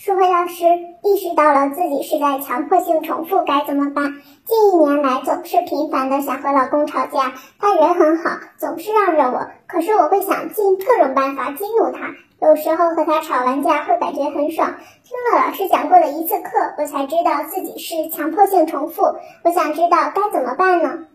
[0.00, 0.62] 舒慧老师
[1.02, 4.14] 意识到了自己是在强迫性重复，该怎么办？
[4.46, 12.14] 近一年来总是频繁的想和老公吵架，他人很好，总是让着我，可是我会想尽各种办法激怒他。
[12.40, 14.76] 有时候和他吵完架会感觉很爽。
[15.02, 19.02] 听了老师讲过的一次课，我才知道自己是强迫性重复。
[19.02, 21.06] 我想知道该怎么办呢？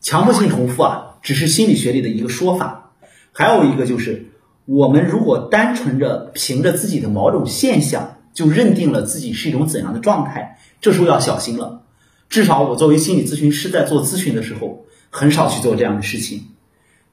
[0.00, 2.90] 强迫性重复啊，只是心理学里的一个说法，
[3.30, 4.32] 还有一个就是，
[4.66, 11.82] 我们如果单纯着凭着自己的某种现象就认定了自己是一种怎样的状态，这时候要小心了。
[12.28, 16.48] 至少我作为心理咨询师在做咨询的时候，很少去做这样的事情。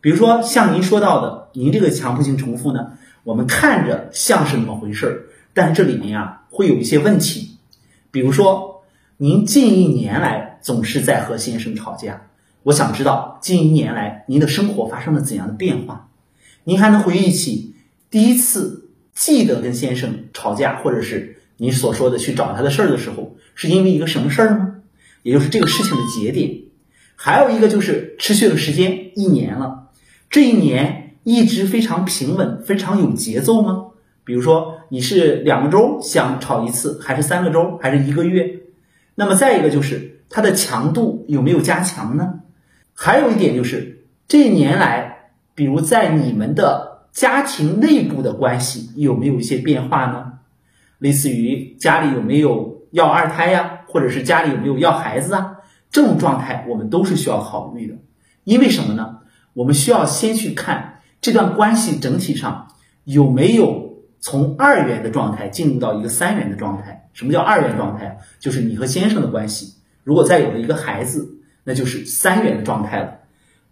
[0.01, 2.93] 比如说像您说到的，您这个强迫性重复呢，
[3.23, 7.57] 我们看着像是那么回事儿，但是这里面啊会有一些问题。
[8.09, 8.83] 比如说，
[9.17, 12.23] 您近一年来总是在和先生吵架。
[12.63, 16.09] 我想知道近一年来您的生活发生了怎样的变化？
[16.63, 17.75] 您还能回忆起
[18.09, 18.80] 第一次
[19.13, 24.75] 记得跟先生吵架，或者是你所说的去找他的事儿的时候，是因为一个什么事儿吗？
[25.23, 26.61] 也就是这个事情的节点。
[27.15, 29.89] 还有一个就是持续的时间一年了，
[30.29, 33.87] 这一年一直非常平稳、非常有节奏吗？
[34.23, 38.61] 比如说你是两个周想吵一次，还是三个周，还是一个月？
[39.13, 42.39] 那么再一个就是它的强度有没有加强呢？
[42.93, 50.33] 还有一点就是，这一年来，比如在你们的家庭内部的关系有没有一些变化呢？
[50.97, 55.57] 类似于家里有没有要二胎呀，或者是家里有没有要孩子啊？
[55.89, 57.95] 这种状态我们都是需要考虑的。
[58.43, 59.19] 因为什么呢？
[59.53, 62.67] 我们需要先去看这段关系整体上
[63.03, 67.09] 有没有从二元的状态进入到一个三元的状态。
[67.13, 68.19] 什么叫二元状态？
[68.39, 71.37] 就是你和先生的关系，如果再有了一个孩子。
[71.63, 73.19] 那就是三元的状态了，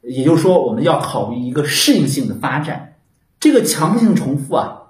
[0.04, 2.94] 也就是说，我们要考虑一个适应性的发展。
[3.40, 4.82] 这个强迫性重复啊，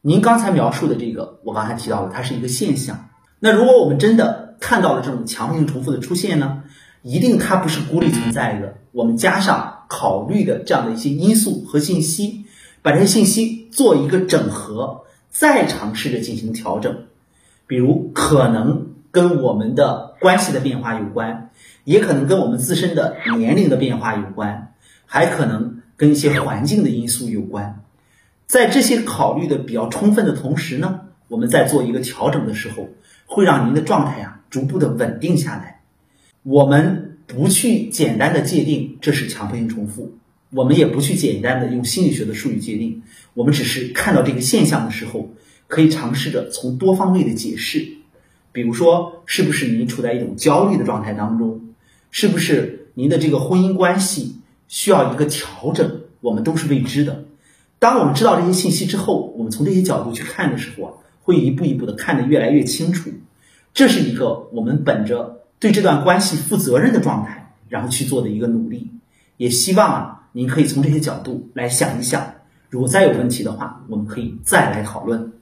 [0.00, 3.08] 您刚才描述的这个，我刚才提到了，它是一个现象。
[3.40, 6.62] 那如果我们真的看到了这种强迫性重复的出现呢，
[7.02, 8.76] 一定它不是孤立存在的。
[8.92, 12.44] 我们加上考虑的这样的一些因素和信息，
[12.80, 17.04] 把这些信息做一个整合，再尝试着进行调整。
[17.66, 21.50] 比如，可能跟我们的关系的变化有关。
[21.82, 24.74] 也可能跟我们自身的年龄的变化有关，
[25.06, 27.80] 还可能跟一些环境的因素有关。
[28.46, 32.88] 在这些考虑的比较充分的同时呢，我们在做一个调整的时候，
[33.26, 35.82] 会让您的状态啊逐步的稳定下来。
[36.42, 40.16] 我们不去简单的界定这是强迫性重复，
[40.50, 43.02] 我们也不去简单的用心理学的术语界定，
[43.34, 45.34] 我们只是看到这个现象的时候，
[45.66, 47.84] 可以尝试着从多方位的解释，
[48.52, 51.62] 比如说是不是您处在一种焦虑的状态当中。
[52.12, 54.36] 是不是您的这个婚姻关系
[54.68, 56.02] 需要一个调整？
[56.20, 57.24] 我们都是未知的。
[57.78, 60.92] 当我们知道这些信息之后，我们从这些角度去看的时候啊，
[61.22, 63.10] 会一步一步的看得越来越清楚。
[63.74, 68.90] 这是一个我们本着对这段关系负责任的状态，然后去做的一个努力。
[69.36, 72.34] 也希望啊，您可以从这些角度来想一想。
[72.70, 75.32] 如果再有问题的话，我们可以再来讨论。